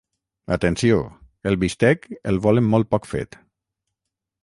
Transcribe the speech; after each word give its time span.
Atenció, 0.55 0.97
el 1.51 1.59
bistec 1.65 2.09
el 2.33 2.43
volen 2.49 2.71
molt 2.75 2.93
poc 2.97 3.09
fet. 3.15 3.43